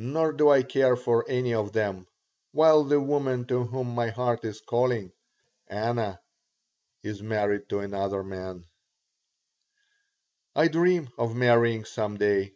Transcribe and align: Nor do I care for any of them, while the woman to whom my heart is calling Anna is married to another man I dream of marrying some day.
Nor 0.00 0.32
do 0.32 0.48
I 0.48 0.62
care 0.62 0.96
for 0.96 1.26
any 1.28 1.52
of 1.52 1.74
them, 1.74 2.06
while 2.52 2.84
the 2.84 2.98
woman 3.02 3.44
to 3.48 3.64
whom 3.64 3.94
my 3.94 4.08
heart 4.08 4.42
is 4.46 4.62
calling 4.62 5.12
Anna 5.66 6.22
is 7.02 7.22
married 7.22 7.68
to 7.68 7.80
another 7.80 8.24
man 8.24 8.64
I 10.54 10.68
dream 10.68 11.10
of 11.18 11.36
marrying 11.36 11.84
some 11.84 12.16
day. 12.16 12.54